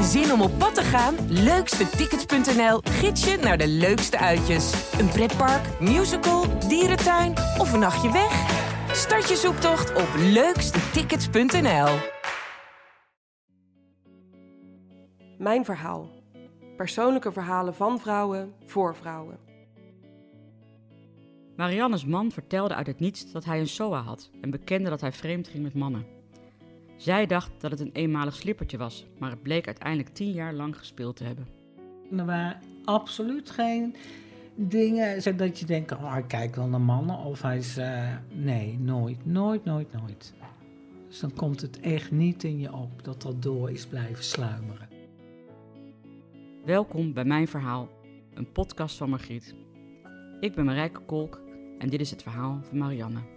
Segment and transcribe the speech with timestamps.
[0.00, 1.14] Zin om op pad te gaan?
[1.28, 4.92] Leukstetickets.nl gids je naar de leukste uitjes.
[4.98, 8.32] Een pretpark, musical, dierentuin of een nachtje weg?
[8.92, 11.88] Start je zoektocht op leukstetickets.nl.
[15.38, 16.10] Mijn verhaal.
[16.76, 19.38] Persoonlijke verhalen van vrouwen voor vrouwen.
[21.56, 25.12] Marianne's man vertelde uit het niets dat hij een SOA had en bekende dat hij
[25.12, 26.15] vreemd ging met mannen.
[26.96, 30.78] Zij dacht dat het een eenmalig slippertje was, maar het bleek uiteindelijk tien jaar lang
[30.78, 31.46] gespeeld te hebben.
[32.16, 33.96] Er waren absoluut geen
[34.54, 37.18] dingen zo dat je denkt, oh, ik kijk wel naar mannen.
[37.18, 40.34] Of hij is, eh, nee, nooit, nooit, nooit, nooit.
[41.08, 44.88] Dus dan komt het echt niet in je op dat dat door is blijven sluimeren.
[46.64, 47.88] Welkom bij Mijn Verhaal,
[48.34, 49.54] een podcast van Margriet.
[50.40, 51.40] Ik ben Marijke Kolk
[51.78, 53.35] en dit is het verhaal van Marianne.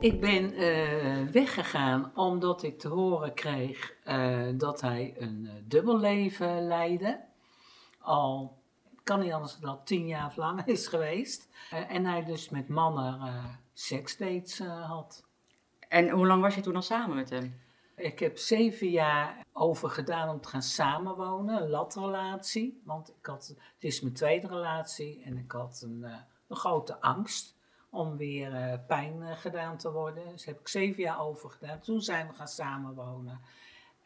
[0.00, 6.66] Ik ben eh, weggegaan omdat ik te horen kreeg eh, dat hij een uh, dubbelleven
[6.66, 7.20] leidde.
[7.98, 8.58] Al
[9.02, 11.48] kan niet anders dan tien jaar of langer is geweest.
[11.70, 13.40] en hij dus met mannen
[13.72, 15.24] seksdates had.
[15.88, 17.60] En hoe lang was je toen al samen met hem?
[17.96, 22.80] Ik heb zeven jaar over gedaan om te gaan samenwonen, een latrelatie.
[22.84, 26.06] Want ik had, het is mijn tweede relatie en ik had een,
[26.48, 27.58] een grote angst
[27.90, 30.28] om weer uh, pijn uh, gedaan te worden.
[30.28, 31.80] Dus heb ik zeven jaar over gedaan.
[31.80, 33.40] Toen zijn we gaan samenwonen.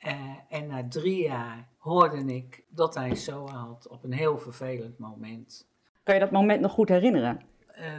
[0.06, 0.12] Uh,
[0.48, 5.66] en na drie jaar hoorde ik dat hij zo had op een heel vervelend moment.
[6.02, 7.52] Kan je dat moment nog goed herinneren?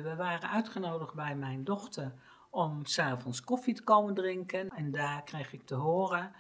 [0.04, 2.14] we waren uitgenodigd bij mijn dochter
[2.50, 4.70] om s'avonds koffie te komen drinken.
[4.70, 6.32] En daar kreeg ik te horen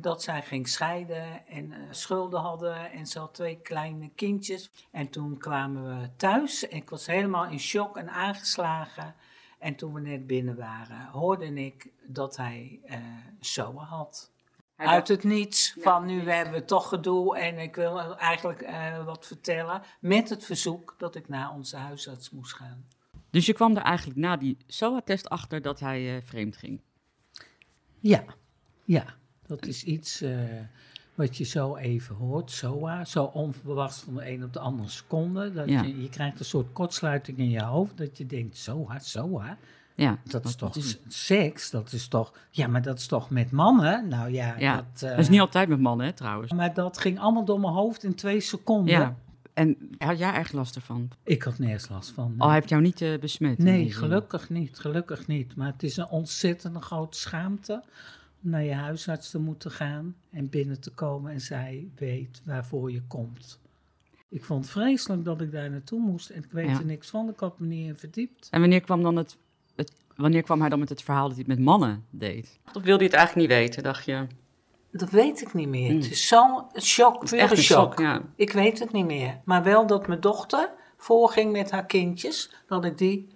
[0.00, 4.70] dat zij ging scheiden en uh, schulden hadden en ze had twee kleine kindjes.
[4.90, 9.14] En toen kwamen we thuis en ik was helemaal in shock en aangeslagen.
[9.58, 12.96] En toen we net binnen waren, hoorde ik dat hij uh,
[13.40, 14.30] zo had.
[14.76, 19.26] Uit het niets, van nu hebben we toch gedoe en ik wil eigenlijk uh, wat
[19.26, 19.82] vertellen.
[20.00, 22.86] Met het verzoek dat ik naar onze huisarts moest gaan.
[23.30, 26.80] Dus je kwam er eigenlijk na die SOA-test achter dat hij vreemd ging?
[27.98, 28.24] Ja,
[28.84, 29.04] ja.
[29.46, 30.38] Dat is iets uh,
[31.14, 35.52] wat je zo even hoort, SOA, zo onverwachts van de een op de andere seconde.
[35.52, 35.82] Dat Ja.
[35.82, 39.56] je, je krijgt een soort kortsluiting in je hoofd, dat je denkt, SOA, SOA.
[39.94, 43.50] Ja, Dat is toch is- seks, dat is toch, ja, maar dat is toch met
[43.50, 44.08] mannen?
[44.08, 46.52] Nou ja, Ja, dat, eh, Dat is niet altijd met mannen, hè, trouwens.
[46.52, 48.92] Maar dat ging allemaal door mijn hoofd in twee seconden.
[48.94, 49.16] Ja.
[49.54, 51.08] En had jij echt last ervan?
[51.22, 52.34] Ik had nergens last van.
[52.38, 53.58] Al hij heeft jou niet eh, besmet?
[53.58, 55.56] Nee, gelukkig niet, gelukkig niet.
[55.56, 57.82] Maar het is een ontzettende grote schaamte
[58.44, 62.92] om naar je huisarts te moeten gaan en binnen te komen en zij weet waarvoor
[62.92, 63.60] je komt.
[64.28, 66.78] Ik vond het vreselijk dat ik daar naartoe moest en ik weet Ja.
[66.78, 67.28] er niks van.
[67.28, 68.48] Ik had me niet in verdiept.
[68.50, 69.36] En wanneer kwam, dan het,
[69.74, 72.58] het, wanneer kwam hij dan met het verhaal dat hij het met mannen deed?
[72.74, 74.26] Of wilde je het eigenlijk niet weten, dacht je?
[74.90, 75.90] Dat weet ik niet meer.
[75.90, 76.00] Hmm.
[76.00, 77.92] Het is zo'n shock, Echt een shock.
[77.92, 78.22] shock, ja.
[78.36, 79.40] Ik weet het niet meer.
[79.44, 83.28] Maar wel dat mijn dochter voorging met haar kindjes, dat ik die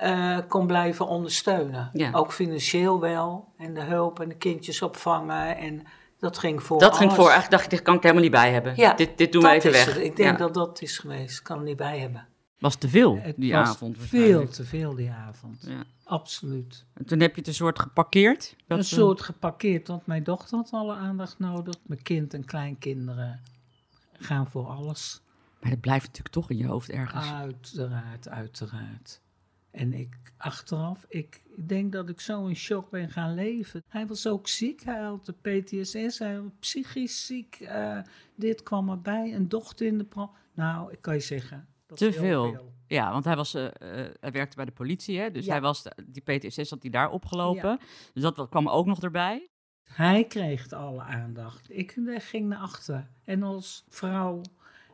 [0.00, 1.90] eh, kon blijven ondersteunen.
[1.92, 2.10] Ja.
[2.12, 3.52] Ook financieel wel.
[3.56, 5.56] En de hulp en de kindjes opvangen.
[5.56, 5.82] En
[6.18, 8.52] dat ging voor Dat ging voor, eigenlijk dacht ik, dit kan ik helemaal niet bij
[8.52, 8.72] hebben.
[8.76, 9.84] Ja, dit, dit doen we even weg.
[9.84, 9.96] het.
[10.04, 10.36] Ik denk Ja.
[10.36, 11.38] dat dat is geweest.
[11.38, 12.26] Ik kan er niet bij hebben.
[12.58, 13.96] was te veel Het die was avond.
[14.00, 15.64] veel te veel die avond.
[15.68, 15.82] Ja.
[16.04, 16.84] Absoluut.
[16.94, 18.56] En toen heb je het een soort geparkeerd.
[18.66, 21.74] Dat, een soort geparkeerd, want mijn dochter had alle aandacht nodig.
[21.82, 23.40] Mijn kind en kleinkinderen
[24.12, 25.20] gaan voor alles.
[25.60, 27.30] Maar dat blijft natuurlijk toch in je hoofd ergens.
[27.32, 29.20] Uiteraard, uiteraard.
[29.70, 33.82] En ik achteraf, ik denk dat ik zo in shock ben gaan leven.
[33.88, 37.54] Hij was ook ziek, hij had de PTSS, hij was psychisch ziek.
[37.60, 37.98] eh,
[38.34, 40.30] dit kwam erbij, een dochter in de pro.
[40.54, 41.68] Nou, ik kan je zeggen.
[41.86, 42.72] Dat Te veel.
[42.86, 45.30] Ja, want hij, was, eh, eh, hij werkte bij de politie, hè?
[45.30, 45.50] dus Ja.
[45.52, 47.78] hij was, die PTSS had hij daar opgelopen.
[48.12, 49.48] Dus dat kwam ook nog erbij.
[49.84, 51.66] Hij kreeg alle aandacht.
[51.70, 53.10] Ik ging naar achter.
[53.24, 54.40] En als vrouw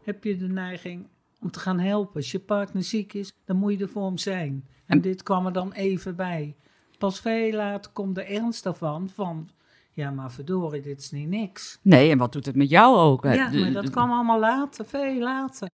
[0.03, 1.09] heb je de neiging
[1.41, 2.15] om te gaan helpen.
[2.17, 4.65] Als je partner ziek is, dan moet je er voor hem zijn.
[4.87, 6.57] En En- dit kwam er dan even bij.
[6.99, 9.49] Pas veel later komt de ernst daarvan van...
[9.93, 11.79] Ja, maar verdorie, dit is niet niks.
[11.83, 13.25] Nee, en wat doet het met jou ook?
[13.25, 13.33] hè?
[13.35, 15.69] Ja, maar dat kwam allemaal later, veel later.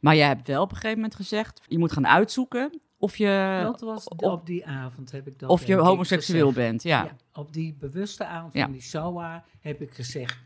[0.00, 3.60] Maar jij hebt wel op een gegeven moment gezegd, je moet gaan uitzoeken of je,
[3.62, 6.82] dat was op- op die avond heb ik dat of je homoseksueel bent.
[6.82, 7.04] Ja.
[7.04, 8.62] Ja, op die bewuste avond Ja.
[8.62, 10.38] van die SOA heb ik gezegd: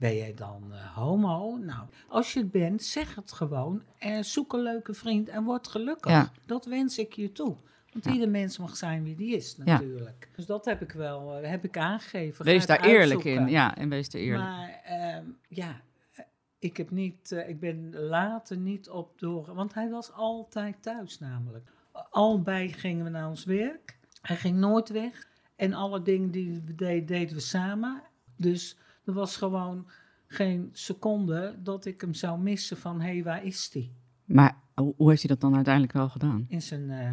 [0.00, 1.56] Ben jij dan eh, homo?
[1.56, 3.82] Nou, als je het bent, zeg het gewoon.
[3.98, 6.10] En zoek een leuke vriend en word gelukkig.
[6.10, 6.32] Ja.
[6.46, 7.56] Dat wens ik je toe.
[7.92, 8.12] Want Ja.
[8.12, 10.28] ieder mens mag zijn wie die is, natuurlijk.
[10.36, 12.44] Dus dat heb ik wel eh, heb ik aangegeven.
[12.44, 13.48] Wees daar eerlijk in.
[13.48, 14.44] Ja, en wees er eerlijk.
[14.48, 15.80] Maar ehm, ja,
[16.12, 16.24] eh,
[16.58, 19.54] ik, heb niet, ik ben later niet op door.
[19.54, 21.70] Want hij was altijd thuis, namelijk.
[22.10, 23.98] Albei gingen we naar ons werk.
[24.22, 25.28] Hij ging nooit weg.
[25.56, 28.02] En alle dingen die we deden, deden we samen.
[28.36, 29.88] Dus er was gewoon
[30.26, 33.00] geen seconde dat ik hem zou missen van...
[33.00, 33.94] hé, hey, waar is die?
[34.24, 36.44] Maar hoe, heeft hij dat dan uiteindelijk wel gedaan?
[36.48, 37.12] In zijn eh,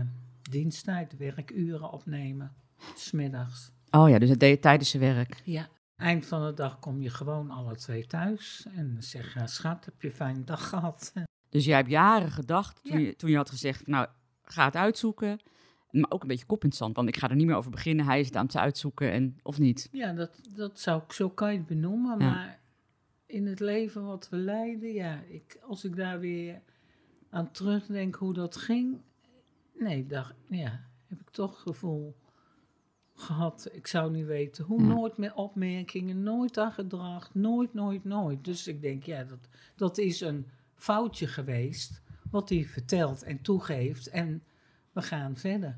[0.49, 2.53] diensttijd, werkuren opnemen,
[2.95, 3.71] smiddags.
[3.91, 5.41] Oh ja, dus het deed je tijdens zijn werk.
[5.43, 5.67] Ja.
[5.95, 8.67] Eind van de dag kom je gewoon alle twee thuis.
[8.75, 11.13] En zeg je, schat, heb je een fijne dag gehad?
[11.49, 13.05] Dus jij hebt jaren gedacht, toen, Ja.
[13.07, 14.07] je, toen je had gezegd, nou,
[14.43, 15.39] ga het uitzoeken.
[15.91, 17.71] Maar ook een beetje kop in het zand, want ik ga er niet meer over
[17.71, 18.05] beginnen.
[18.05, 19.89] Hij is het aan het uitzoeken, en, of niet?
[19.91, 22.19] Ja, dat, dat zou ik, zo kan je het benoemen.
[22.19, 22.29] Ja.
[22.29, 22.59] Maar
[23.25, 26.61] in het leven wat we leiden, ja, ik, als ik daar weer
[27.29, 28.97] aan terugdenk hoe dat ging,
[29.79, 32.15] nee, dacht, ja, heb ik toch het gevoel
[33.13, 33.69] gehad.
[33.71, 34.87] Ik zou niet weten hoe, Ja.
[34.87, 38.45] nooit meer opmerkingen, nooit aan gedrag, nooit, nooit, nooit.
[38.45, 42.01] Dus ik denk, ja, dat, dat is een foutje geweest,
[42.31, 44.07] wat hij vertelt en toegeeft.
[44.07, 44.43] En
[44.97, 45.77] we gaan verder.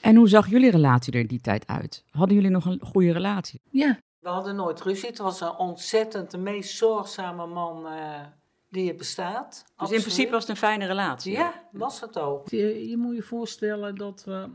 [0.00, 2.04] En hoe zag jullie relatie er in die tijd uit?
[2.10, 3.60] Hadden jullie nog een goede relatie?
[3.70, 3.98] Ja.
[4.18, 5.08] We hadden nooit ruzie.
[5.08, 8.20] Het was een ontzettend de meest zorgzame man eh,
[8.68, 9.64] die er bestaat.
[9.76, 11.32] Dus in principe was het een fijne relatie?
[11.32, 12.48] Ja, was het ook.
[12.48, 14.48] Je, je moet je voorstellen dat we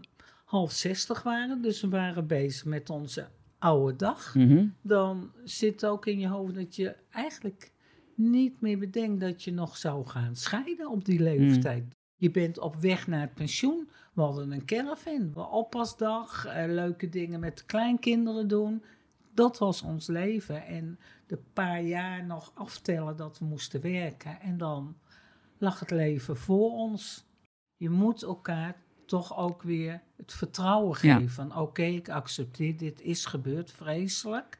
[0.45, 1.61] half zestig waren.
[1.61, 3.27] Dus we waren bezig met onze
[3.59, 4.35] oude dag.
[4.35, 4.67] Mhm.
[4.81, 7.71] Dan zit ook in je hoofd dat je eigenlijk
[8.15, 11.95] niet meer bedenkt dat je nog zou gaan scheiden op die leeftijd.
[12.21, 13.89] Je bent op weg naar het pensioen.
[14.13, 18.83] We hadden een caravan, we oppasdag, eh, leuke dingen met de kleinkinderen doen.
[19.33, 20.65] Dat was ons leven.
[20.65, 24.39] En de paar jaar nog aftellen dat we moesten werken.
[24.41, 24.97] En dan
[25.57, 27.25] lag het leven voor ons.
[27.75, 28.75] Je moet elkaar
[29.05, 31.15] toch ook weer het vertrouwen Ja.
[31.15, 31.29] geven.
[31.29, 34.59] Van oké, ik accepteer, dit is gebeurd, vreselijk.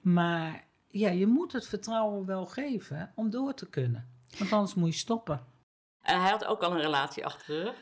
[0.00, 4.08] Maar ja, je moet het vertrouwen wel geven om door te kunnen.
[4.38, 5.54] Want anders moet je stoppen.
[6.06, 7.74] En hij had ook al een relatie achter de rug?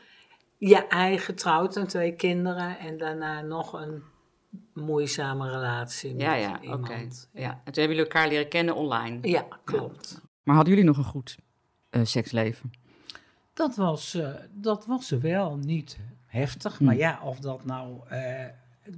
[0.57, 2.79] Ja, hij getrouwd en twee kinderen.
[2.79, 4.03] En daarna nog een
[4.73, 6.93] moeizame relatie met Ja, ja, oké.
[6.93, 7.29] iemand.
[7.33, 7.49] Ja.
[7.49, 9.27] En toen hebben jullie elkaar leren kennen online?
[9.27, 10.21] Ja, klopt.
[10.43, 11.37] Maar hadden jullie nog een goed
[11.89, 12.71] eh, seksleven?
[13.53, 16.77] Dat was, eh, dat was wel niet heftig.
[16.77, 16.83] Hm.
[16.83, 18.45] Maar ja, of dat nou, eh,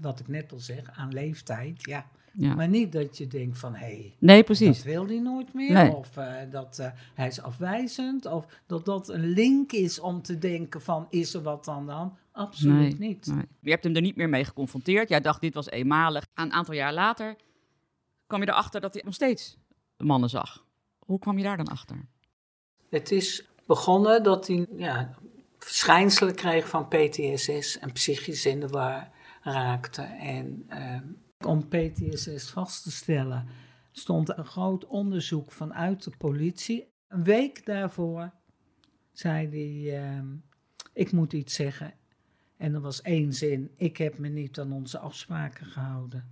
[0.01, 2.05] wat ik net al zeg, aan leeftijd, ja.
[2.39, 2.55] Ja.
[2.55, 5.73] Maar niet dat je denkt van, hé, hey, Nee, dat wil hij nooit meer.
[5.73, 5.95] Nee.
[5.95, 8.25] Of eh, dat eh, hij is afwijzend.
[8.25, 11.91] Of dat dat een link is om te denken van, is er wat aan de
[11.91, 12.13] hand?
[12.31, 13.25] Absoluut Nee, niet.
[13.27, 13.45] nee.
[13.59, 15.09] Je hebt hem er niet meer mee geconfronteerd.
[15.09, 16.27] Jij dacht, dit was eenmalig.
[16.33, 17.35] Een aantal jaar later
[18.27, 19.57] kwam je erachter dat hij nog steeds
[19.97, 20.65] mannen zag.
[20.99, 22.05] Hoe kwam je daar dan achter?
[22.89, 25.13] Het is begonnen dat hij ja,
[25.59, 29.09] verschijnselen kreeg van PTSS en psychisch in de war
[29.41, 30.01] raakte.
[30.01, 30.99] En eh,
[31.45, 33.47] om PTSS vast te stellen
[33.91, 36.87] stond een groot onderzoek vanuit de politie.
[37.07, 38.31] Een week daarvoor
[39.11, 40.27] zei hij, ehm,
[40.93, 41.93] ik moet iets zeggen.
[42.57, 46.29] En er was één zin, ik heb me niet aan onze afspraken gehouden.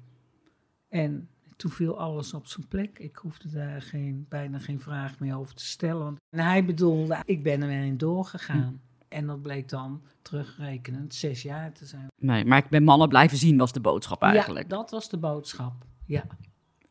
[0.88, 3.00] En toen viel alles op zijn plek.
[3.00, 6.16] Ik hoefde daar geen, bijna geen vraag meer over te stellen.
[6.30, 8.82] En hij bedoelde, ik ben er weer doorgegaan.
[9.16, 12.08] En dat bleek dan terugrekenend zes jaar te zijn.
[12.18, 14.72] Nee, maar ik ben mannen blijven zien, was de boodschap eigenlijk.
[14.72, 15.74] Ja, dat was de boodschap.
[16.06, 16.26] Ja.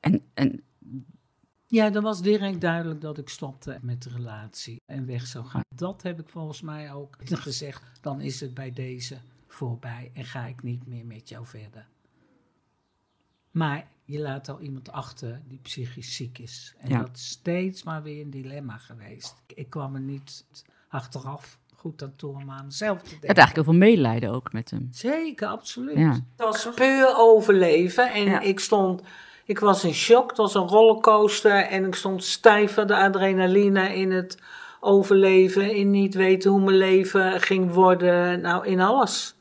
[0.00, 0.62] En, en
[1.66, 5.62] ja, dan was direct duidelijk dat ik stopte met de relatie en weg zou gaan.
[5.74, 7.82] Dat heb ik volgens mij ook gezegd.
[8.00, 9.16] Dan is het bij deze
[9.46, 11.86] voorbij en ga ik niet meer met jou verder.
[13.50, 16.74] Maar je laat al iemand achter die psychisch ziek is.
[16.78, 16.98] En Ja.
[16.98, 19.34] dat is steeds maar weer een dilemma geweest.
[19.46, 20.44] Ik kwam er niet
[20.88, 21.58] achteraf
[21.90, 23.28] goed toe om aan mezelf te je denken.
[23.28, 24.88] had eigenlijk heel veel medelijden ook met hem.
[24.90, 25.96] Zeker, absoluut.
[25.98, 26.10] Ja.
[26.12, 28.40] Het was puur overleven en Ja.
[28.40, 29.02] ik stond,
[29.44, 33.94] ik was in shock, het was een rollercoaster en ik stond stijf van de adrenaline
[33.94, 34.38] in het
[34.80, 39.34] overleven, in niet weten hoe mijn leven ging worden, nou in alles.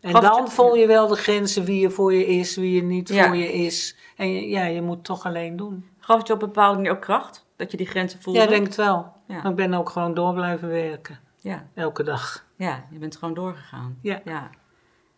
[0.00, 2.80] En Gaf het- dan voel je wel de grenzen wie er voor je is, wie
[2.80, 3.26] er niet Ja.
[3.26, 3.96] voor je is.
[4.16, 5.84] En je- ja, je moet het toch alleen doen.
[6.00, 7.44] Gaf het je op een bepaalde manier ook kracht?
[7.56, 8.38] Dat je die grenzen voelde?
[8.38, 9.12] Ja, ik denk het wel.
[9.26, 9.34] Ja.
[9.42, 12.46] Maar ik ben ook gewoon door blijven werken, Ja, elke dag.
[12.56, 13.98] ja, je bent gewoon doorgegaan.
[14.02, 14.20] Ja.
[14.24, 14.50] ja.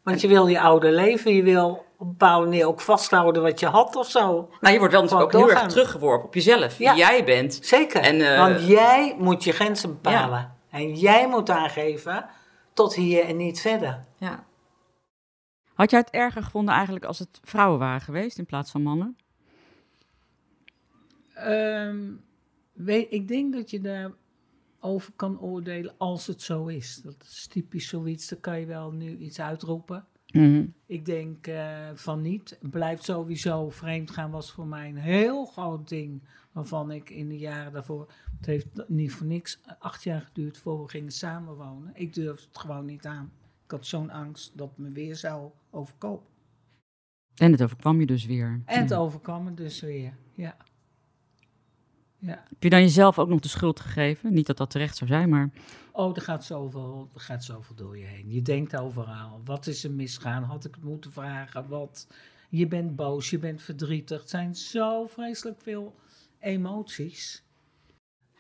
[0.03, 3.61] Want je wil je oude leven, je wil op een bepaalde manier ook vasthouden wat
[3.61, 4.51] je had of zo.
[4.61, 6.79] Nou, je wordt wel natuurlijk ook heel erg teruggeworpen op jezelf.
[6.79, 6.91] Ja.
[6.93, 7.59] Wie jij bent.
[7.63, 8.01] Zeker.
[8.01, 10.57] En, eh, Want jij moet je grenzen bepalen.
[10.71, 12.29] En jij moet aangeven
[12.73, 14.05] tot hier en niet verder.
[14.17, 14.45] Ja.
[15.75, 19.17] Had jij het erger gevonden eigenlijk als het vrouwen waren geweest in plaats van mannen?
[21.35, 21.99] Ehm,
[22.73, 23.81] weet, ik denk dat je
[24.81, 27.01] daarover kan oordelen als het zo is.
[27.03, 30.05] Dat is typisch zoiets, dan kan je wel nu iets uitroepen.
[30.87, 32.59] Ik denk eh, van niet.
[32.61, 36.23] Blijft sowieso vreemd gaan was voor mij een heel groot ding.
[36.53, 38.13] Waarvan ik in de jaren daarvoor.
[38.37, 41.91] Het heeft niet voor niks acht jaar geduurd voor we gingen samenwonen.
[41.95, 43.33] Ik durfde het gewoon niet aan.
[43.65, 46.27] Ik had zo'n angst dat het me weer zou overkomen.
[47.35, 48.63] En het overkwam je dus weer.
[48.65, 48.97] En het Ja.
[48.97, 50.57] overkwam me dus weer, ja.
[52.21, 52.45] Ja.
[52.49, 54.33] Heb je dan jezelf ook nog de schuld gegeven?
[54.35, 55.51] Niet dat dat terecht zou zijn, maar
[55.93, 58.31] Oh, er gaat, zoveel, er gaat zoveel door je heen.
[58.33, 59.41] Je denkt overal.
[59.45, 60.43] Wat is er misgaan?
[60.43, 61.69] Had ik het moeten vragen?
[61.69, 62.07] Wat?
[62.49, 64.21] Je bent boos, je bent verdrietig.
[64.21, 65.95] Het zijn zo vreselijk veel
[66.41, 67.43] emoties.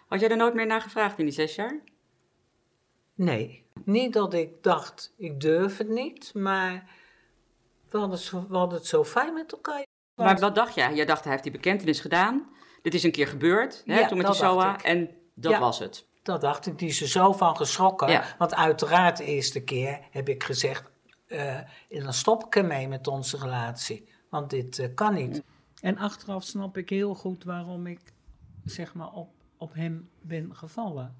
[0.06, 1.80] had jij er nooit meer naar gevraagd in die zes jaar?
[3.14, 6.90] Nee, niet dat ik dacht, ik durf het niet, maar
[7.90, 9.86] we hadden, zo- we hadden het zo fijn met elkaar.
[10.14, 10.94] Maar wat dacht jij?
[10.94, 12.46] Jij dacht, hij heeft die bekentenis gedaan.
[12.82, 14.82] Dit is een keer gebeurd, hè, Ja, toen met die SOA.
[14.82, 15.58] En dat Ja.
[15.60, 16.06] was het.
[16.22, 18.10] Dat dacht ik, die is er zo van geschrokken.
[18.10, 18.24] Ja.
[18.38, 20.90] Want uiteraard de eerste keer heb ik gezegd,
[21.26, 24.08] eh, en dan stop ik ermee met onze relatie.
[24.30, 25.42] Want dit eh, kan niet.
[25.80, 28.00] En achteraf snap ik heel goed waarom ik
[28.64, 31.16] zeg maar op, op hem ben gevallen.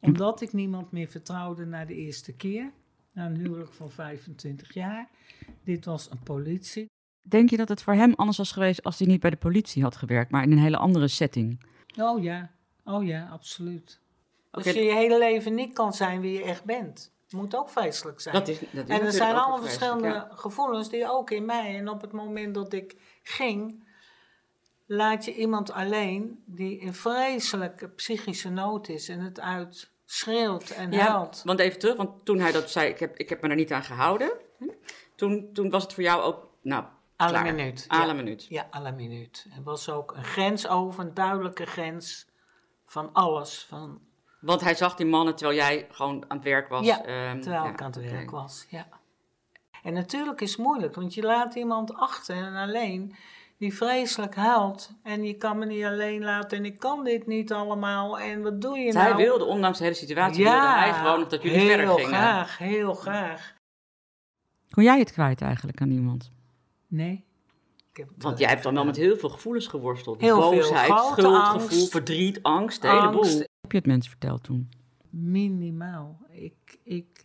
[0.00, 2.72] Omdat ik niemand meer vertrouwde na de eerste keer.
[3.12, 5.08] Na een huwelijk van 25 jaar.
[5.64, 6.90] Dit was een politie.
[7.22, 9.82] Denk je dat het voor hem anders was geweest als hij niet bij de politie
[9.82, 11.64] had gewerkt, maar in een hele andere setting?
[11.96, 12.50] Oh ja,
[12.84, 14.00] oh ja, absoluut.
[14.50, 17.12] Als je je hele leven niet kan zijn wie je echt bent.
[17.30, 18.34] Moet ook vreselijk zijn.
[18.34, 21.78] Dat is, dat is En er zijn allemaal verschillende gevoelens die ook in mij.
[21.78, 23.84] En op het moment dat ik ging,
[24.86, 30.98] laat je iemand alleen die in vreselijke psychische nood is en het uitschreeuwt en Ja,
[30.98, 31.42] Ja, huilt.
[31.44, 33.72] want even terug, want toen hij dat zei, ik heb, ik heb me er niet
[33.72, 34.32] aan gehouden.
[34.58, 34.64] Hm?
[35.14, 36.84] Toen, toen was het voor jou ook, nou,
[37.22, 37.86] À la minuut.
[37.88, 38.12] À la ja.
[38.12, 38.46] minuut.
[38.48, 39.46] Ja, à la minuut.
[39.56, 42.26] Er was ook een grens over, een duidelijke grens
[42.86, 43.66] van alles.
[43.68, 44.00] Van,
[44.40, 46.86] Want hij zag die mannen terwijl jij gewoon aan het werk was.
[46.86, 48.66] Ja, ehm, terwijl ja, ik aan het werk was.
[48.68, 48.86] Ja.
[49.82, 53.14] En natuurlijk is het moeilijk, want je laat iemand achter en alleen
[53.58, 54.90] die vreselijk huilt.
[55.02, 58.18] En je kan me niet alleen laten en ik kan dit niet allemaal.
[58.18, 59.06] En wat doe je Dus nou?
[59.06, 62.08] hij wilde, ondanks de hele situatie, wilde hij gewoon dat jullie heel verder gingen.
[62.08, 63.54] graag, heel graag.
[64.70, 66.30] Kon jij het kwijt eigenlijk aan iemand?
[66.92, 67.24] Nee.
[67.90, 69.00] Ik heb Want wel jij hebt dan wel gedaan.
[69.00, 70.20] met heel veel gevoelens geworsteld.
[70.20, 70.50] Heel veel.
[70.50, 71.90] Boosheid, Grote schuldgevoel, angst.
[71.90, 73.20] verdriet, angst, de hele boel.
[73.22, 73.38] Angst.
[73.38, 74.68] Heb je het mensen verteld toen?
[75.10, 76.18] Minimaal.
[76.30, 77.24] Ik, ik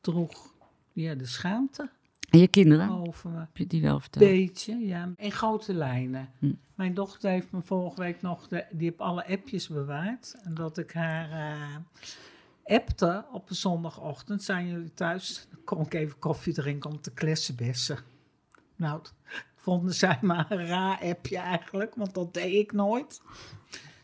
[0.00, 0.54] droeg
[0.92, 1.90] ja, de schaamte
[2.30, 2.90] En je kinderen?
[3.08, 3.38] over me.
[3.38, 4.24] Heb je die wel verteld?
[4.24, 5.12] Beetje, ja.
[5.16, 6.30] In grote lijnen.
[6.38, 6.52] Hm.
[6.74, 10.34] Mijn dochter heeft me vorige week nog, de, die heeft alle appjes bewaard.
[10.42, 11.76] En dat ik haar eh,
[12.76, 14.42] appte op een zondagochtend.
[14.42, 15.46] Zijn jullie thuis?
[15.50, 17.98] Dan kom ik even koffie drinken om te klessenbessen.
[18.76, 19.14] Nou, dat
[19.56, 23.22] vonden zij maar een raar appje eigenlijk, want dat deed ik nooit.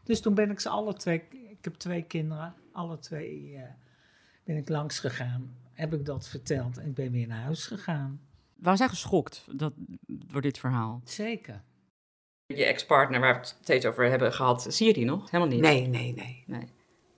[0.05, 3.63] Dus toen ben ik ze alle twee, ik heb twee kinderen, alle twee eh,
[4.45, 5.55] ben ik langs gegaan.
[5.73, 8.21] Heb ik dat verteld en ik ben weer naar huis gegaan.
[8.57, 9.73] Waren zij geschokt dat,
[10.07, 11.01] door dit verhaal?
[11.05, 11.63] Zeker.
[12.47, 15.31] Je ex-partner, waar we het steeds over hebben gehad, zie je die nog?
[15.31, 15.63] Helemaal niet.
[15.63, 16.45] Nee, nee, nee.
[16.47, 16.69] Nee.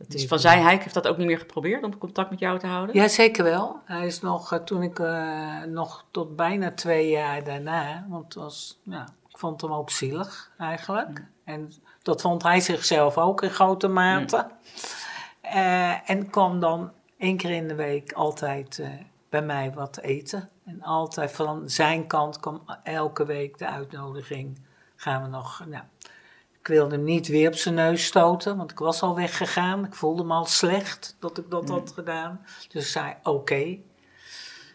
[0.04, 2.59] Het is van zijn hij heeft dat ook niet meer geprobeerd om contact met jou
[2.59, 2.94] te houden?
[2.94, 3.80] Ja, zeker wel.
[3.85, 8.35] Hij is nog, eh, toen ik eh, nog tot bijna twee jaar daarna, want het
[8.35, 11.25] was, ja, ik vond hem ook zielig eigenlijk.
[11.44, 14.47] En dat vond hij zichzelf ook in grote mate.
[15.40, 18.82] Eh, en kwam dan één keer in de week altijd
[19.28, 20.49] bij mij wat eten.
[20.64, 24.61] En altijd van zijn kant kwam elke week de uitnodiging.
[24.97, 25.85] Gaan we nog, nou,
[26.62, 29.85] ik wilde hem niet weer op zijn neus stoten, want ik was al weggegaan.
[29.85, 32.40] Ik voelde me al slecht dat ik dat had gedaan.
[32.69, 33.78] Dus ik zei oké.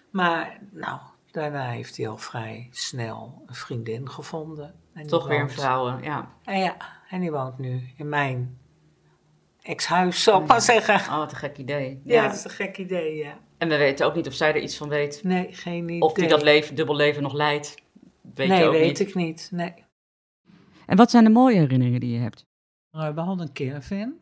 [0.09, 0.99] Maar nou,
[1.31, 4.73] daarna heeft hij al vrij snel een vriendin gevonden.
[4.93, 6.31] En Toch weer een woont- vrouw, ja.
[6.43, 6.75] En ja,
[7.09, 8.57] en die woont nu in mijn
[9.61, 10.95] ex-huis, zal ik maar zeggen.
[10.95, 12.01] Oh, wat een gek idee.
[12.03, 12.27] Ja, Ja.
[12.27, 13.37] dat is een gek idee, ja.
[13.57, 15.23] En we weten ook niet of zij er iets van weet.
[15.23, 16.01] Nee, geen idee.
[16.01, 17.75] Of die dat leven, dubbel leven nog leidt.
[18.35, 18.99] Weet nee, je ook weet niet.
[18.99, 19.49] ik niet.
[19.51, 19.85] Nee.
[20.87, 22.45] En wat zijn de mooie herinneringen die je hebt?
[22.91, 24.13] Maar we hadden een caravan.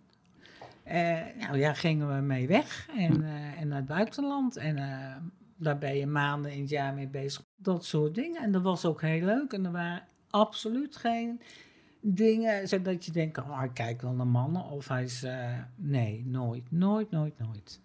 [0.84, 4.58] Eh nou ja, gingen we mee weg en, eh, en naar het buitenland.
[4.58, 5.16] En eh,
[5.58, 7.44] daar ben je maanden in het jaar mee bezig.
[7.56, 8.42] Dat soort dingen.
[8.42, 9.54] En dat was ook heel leuk.
[9.54, 11.42] En er waren absoluut geen
[12.02, 14.64] dingen zodat je denkt, oh, ik kijk wel naar mannen.
[14.64, 15.26] Of hij is,
[15.76, 17.82] nee, nooit, nooit, nooit, nooit.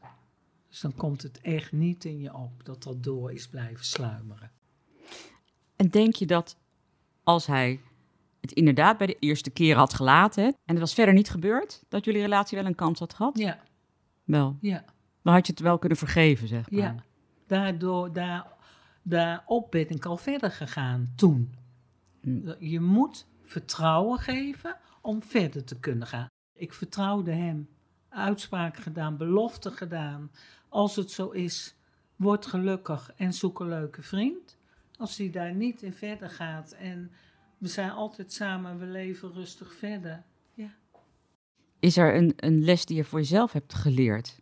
[0.68, 4.50] Dus dan komt het echt niet in je op dat dat door is blijven sluimeren.
[5.76, 6.56] En denk je dat
[7.22, 7.80] als hij
[8.40, 10.44] het inderdaad bij de eerste keer had gelaten...
[10.44, 13.38] en het was verder niet gebeurd, dat jullie relatie wel een kans had gehad?
[13.38, 13.58] Ja,
[14.24, 14.56] Wel.
[14.60, 14.84] ja.
[15.22, 16.80] Dan had je het wel kunnen vergeven, zeg maar.
[16.80, 16.94] Ja,
[17.46, 18.46] daardoor, daar,
[19.02, 21.54] daarop ben ik al verder gegaan toen.
[22.20, 22.52] Hm.
[22.58, 26.28] Je moet vertrouwen geven om verder te kunnen gaan.
[26.54, 27.68] Ik vertrouwde hem.
[28.08, 30.30] Uitspraak gedaan, belofte gedaan.
[30.68, 31.74] Als het zo is,
[32.16, 34.58] word gelukkig en zoek een leuke vriend.
[34.96, 37.12] Als hij daar niet in verder gaat en
[37.60, 40.24] we zijn altijd samen, we leven rustig verder.
[40.54, 40.74] Ja.
[41.78, 44.40] Is er een, een les die je voor jezelf hebt geleerd?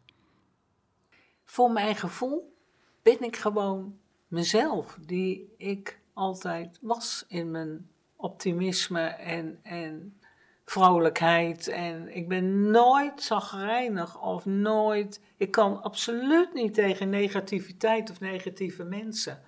[1.50, 2.56] voor mijn gevoel
[3.02, 4.98] ben ik gewoon mezelf.
[5.06, 10.18] Die ik altijd was in mijn optimisme en, en
[10.64, 11.68] vrolijkheid.
[11.68, 15.20] En ik ben nooit zagrijnig of nooit.
[15.36, 19.42] Ik kan absoluut niet tegen negativiteit of negatieve mensen.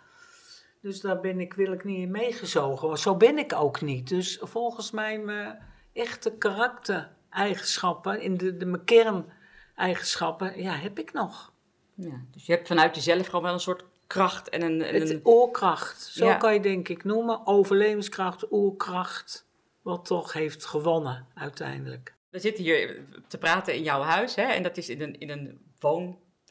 [0.81, 2.99] Dus daar ben ik, wil ik niet in meegezogen.
[2.99, 4.09] Zo ben ik ook niet.
[4.09, 5.59] Dus volgens mij mijn
[5.93, 11.53] echte karaktereigenschappen, in de, de, mijn kerneigenschappen, ja, heb ik nog.
[11.95, 14.83] Ja, dus je hebt vanuit jezelf gewoon wel een soort kracht en een...
[14.83, 15.21] En Het een...
[15.23, 16.35] oorkracht, zo Ja.
[16.37, 17.47] kan je denk ik noemen.
[17.47, 19.47] Overlevingskracht, oorkracht,
[19.83, 22.15] wat toch heeft gewonnen uiteindelijk.
[22.31, 24.43] We zitten hier te praten in jouw huis, hè?
[24.43, 25.61] En dat is in een, in een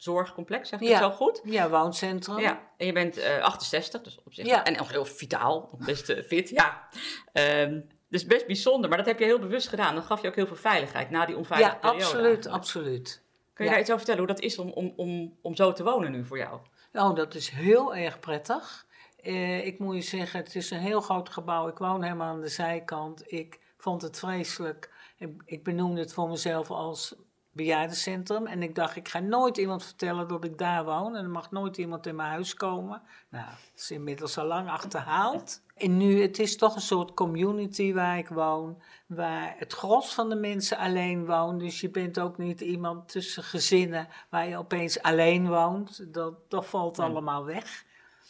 [0.04, 0.92] woonzorgcomplex, zeg ik Ja.
[0.92, 1.40] het zo goed?
[1.44, 2.38] Ja, wooncentrum.
[2.38, 4.46] Ja, en je bent eh 68, dus op zich.
[4.46, 4.64] Ja.
[4.64, 6.88] En nog heel vitaal, best eh, fit, ja.
[7.32, 9.94] Ehm, dus best bijzonder, maar dat heb je heel bewust gedaan.
[9.94, 12.04] Dan gaf je ook heel veel veiligheid na die onveilige Ja, periode.
[12.04, 12.54] absoluut, eigenlijk.
[12.56, 13.22] absoluut.
[13.54, 13.70] Kun je Ja.
[13.70, 16.24] daar iets over vertellen, hoe dat is om, om, om, om zo te wonen nu
[16.24, 16.60] voor jou?
[16.92, 18.86] Oh, dat is heel erg prettig.
[19.22, 21.68] Eh, ik moet je zeggen, het is een heel groot gebouw.
[21.68, 23.22] Ik woon helemaal aan de zijkant.
[23.32, 24.90] Ik vond het vreselijk.
[25.18, 27.14] Ik, ik benoemde het voor mezelf als
[27.52, 28.46] bejaardencentrum.
[28.46, 31.16] En ik dacht, ik ga nooit iemand vertellen dat ik daar woon.
[31.16, 33.02] En er mag nooit iemand in mijn huis komen.
[33.28, 35.62] Nou, dat is inmiddels al lang achterhaald.
[35.76, 38.82] En nu, het is toch een soort community waar ik woon.
[39.06, 41.60] Waar het gros van de mensen alleen woont.
[41.60, 46.14] Dus je bent ook niet iemand tussen gezinnen waar je opeens alleen woont.
[46.14, 47.84] Dat, dat valt allemaal weg.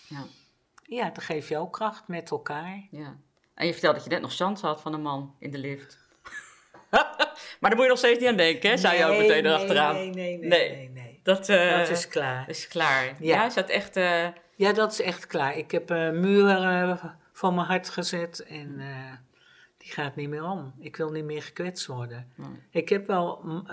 [0.09, 0.25] Ja.
[0.83, 2.87] Ja, dan geef je ook kracht met elkaar.
[2.91, 3.17] Ja.
[3.55, 5.99] En je vertelde dat je net nog chance had van een man in de lift.
[7.61, 8.77] maar daar moet je nog steeds niet aan denken, hè?
[8.77, 9.95] Zou je ook meteen erachteraan.
[9.95, 10.89] Nee, nee, nee.
[10.89, 11.21] Nee.
[11.23, 12.49] Dat, eh, Dat is klaar.
[12.49, 13.15] is klaar.
[13.21, 13.97] Ja, is dat echt...
[13.97, 14.27] eh,
[14.57, 15.57] Ja, dat is echt klaar.
[15.57, 19.13] Ik heb een muur eh, van mijn hart gezet en eh,
[19.79, 20.75] die gaat niet meer om.
[20.79, 22.33] Ik wil niet meer gekwetst worden.
[22.37, 22.49] Nee.
[22.71, 23.67] Ik heb wel mm,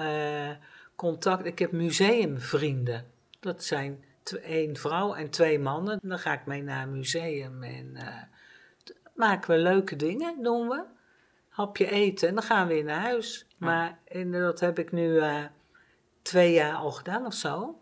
[0.96, 3.05] contact, ik heb museumvrienden.
[3.39, 4.03] Dat zijn
[4.43, 6.00] één vrouw en twee mannen.
[6.01, 7.98] Dan ga ik mee naar een museum en
[9.15, 10.84] maken we leuke dingen, doen we.
[11.58, 13.48] Hapje eten en dan gaan we weer naar huis.
[13.58, 15.43] Maar en dat heb ik nu eh,
[16.22, 17.82] twee jaar al gedaan of zo.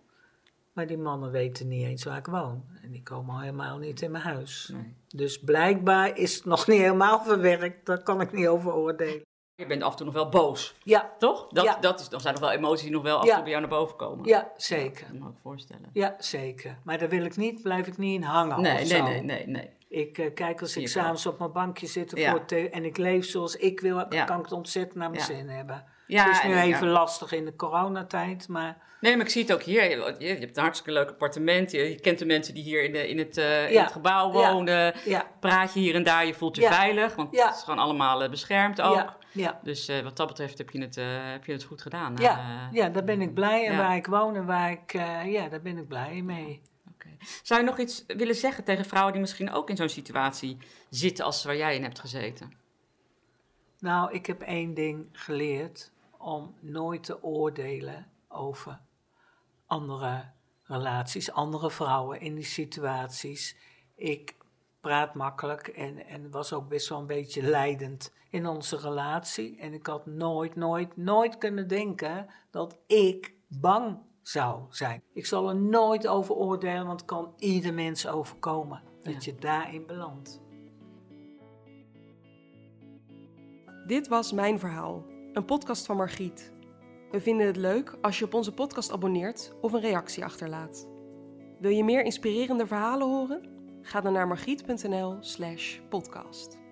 [0.74, 2.64] Maar die mannen weten niet eens waar ik woon.
[2.84, 4.70] En die komen al helemaal niet in mijn huis.
[4.74, 4.96] nee.
[5.08, 7.86] Dus blijkbaar is het nog niet helemaal verwerkt.
[7.86, 9.22] Daar kan ik niet over oordelen.
[9.56, 11.48] Je bent af en toe nog wel boos, Ja, toch?
[11.48, 11.78] Dat, Ja.
[11.80, 13.34] dat is, dan zijn nog wel emoties die nog wel af en Ja.
[13.34, 14.26] toe bij jou naar boven komen.
[14.26, 15.06] ja, Dat zeker.
[15.06, 15.90] kan ik me ook voorstellen.
[15.94, 16.78] Ja, zeker.
[16.84, 19.48] Maar daar wil ik niet, blijf ik niet in hangen Nee, of nee, nee, nee,
[19.48, 19.70] nee.
[19.90, 22.46] Ik eh, kijk als ik s'avonds op mijn bankje zit Ja.
[22.72, 24.24] en ik leef zoals ik wil, dan Ja.
[24.24, 25.84] kan ik het ontzettend naar mijn zin hebben.
[26.08, 29.54] Het is nu en- even lastig in de coronatijd, maar Nee, maar ik zie het
[29.54, 29.90] ook hier.
[29.90, 31.72] Je, je hebt een hartstikke leuk appartement.
[31.72, 34.32] Je, je kent de mensen die hier in, de, in, het, eh, in het gebouw
[34.32, 34.94] wonen.
[35.40, 37.16] Praat je hier en daar, je voelt je veilig.
[37.16, 39.14] Want het is gewoon allemaal eh, beschermd ook.
[39.32, 39.60] ja.
[39.64, 40.96] Dus wat dat betreft heb je het,
[41.32, 42.14] heb je het goed gedaan.
[42.16, 43.66] Ja, ja, daar ben ik blij.
[43.66, 43.78] En Ja.
[43.78, 44.92] waar ik woon en waar ik,
[45.26, 46.62] ja, daar ben ik blij mee.
[47.44, 50.58] Zou je nog iets willen zeggen tegen vrouwen die misschien ook in zo'n situatie
[50.90, 52.54] zitten als waar jij in hebt gezeten?
[53.80, 58.80] Nou, ik heb één ding geleerd: om nooit te oordelen over
[59.66, 60.32] andere
[60.64, 63.56] relaties, andere vrouwen in die situaties.
[63.96, 64.36] Ik
[64.82, 69.58] praat makkelijk en, en was ook best wel een beetje leidend in onze relatie.
[69.60, 73.98] En ik had nooit, nooit, nooit kunnen denken dat ik bang
[74.28, 75.04] zou zijn.
[75.14, 79.86] Ik zal er nooit over oordelen, want het kan ieder mens overkomen dat je daarin
[79.86, 80.42] belandt.
[83.88, 86.54] Dit was Mijn Verhaal, een podcast van Margriet.
[87.12, 90.88] We vinden het leuk als je op onze podcast abonneert of een reactie achterlaat.
[91.60, 93.54] Wil je meer inspirerende verhalen horen?
[93.82, 96.65] Ga dan naar margriet.nl slash podcast.